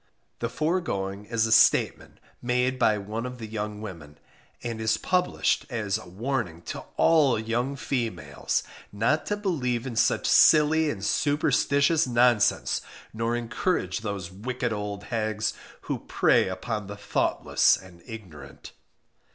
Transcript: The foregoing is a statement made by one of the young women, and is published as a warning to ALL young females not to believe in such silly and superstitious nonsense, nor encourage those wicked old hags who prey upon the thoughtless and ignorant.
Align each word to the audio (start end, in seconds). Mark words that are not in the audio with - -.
The 0.39 0.49
foregoing 0.49 1.25
is 1.25 1.45
a 1.45 1.51
statement 1.51 2.19
made 2.41 2.79
by 2.79 2.97
one 2.97 3.23
of 3.27 3.37
the 3.37 3.45
young 3.45 3.81
women, 3.81 4.17
and 4.63 4.81
is 4.81 4.97
published 4.97 5.67
as 5.69 5.99
a 5.99 6.09
warning 6.09 6.63
to 6.73 6.85
ALL 6.97 7.37
young 7.37 7.75
females 7.75 8.63
not 8.91 9.27
to 9.27 9.37
believe 9.37 9.85
in 9.85 9.95
such 9.95 10.25
silly 10.25 10.89
and 10.89 11.05
superstitious 11.05 12.07
nonsense, 12.07 12.81
nor 13.13 13.35
encourage 13.35 13.99
those 13.99 14.31
wicked 14.31 14.73
old 14.73 15.03
hags 15.03 15.53
who 15.81 15.99
prey 15.99 16.47
upon 16.47 16.87
the 16.87 16.97
thoughtless 16.97 17.77
and 17.77 18.01
ignorant. 18.07 18.71